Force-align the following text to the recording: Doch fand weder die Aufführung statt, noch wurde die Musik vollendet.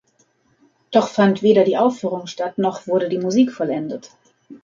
Doch 0.89 1.09
fand 1.09 1.43
weder 1.43 1.63
die 1.63 1.77
Aufführung 1.77 2.25
statt, 2.25 2.57
noch 2.57 2.87
wurde 2.87 3.07
die 3.07 3.19
Musik 3.19 3.51
vollendet. 3.53 4.09